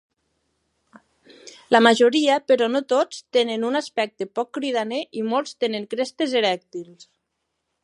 La 1.75 1.81
majoria, 1.87 2.37
però 2.51 2.69
no 2.77 2.81
tots, 2.95 3.19
tenen 3.37 3.67
un 3.69 3.79
aspecte 3.81 4.29
poc 4.39 4.51
cridaner, 4.59 5.03
i 5.21 5.25
molts 5.35 5.55
tenen 5.65 5.89
crestes 5.95 6.37
erèctils. 6.43 7.09